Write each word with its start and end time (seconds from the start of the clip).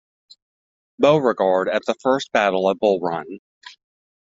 Beauregard 0.97 1.69
at 1.69 1.83
the 1.85 1.93
First 2.01 2.31
Battle 2.31 2.67
of 2.67 2.79
Bull 2.79 2.99
Run. 3.01 3.37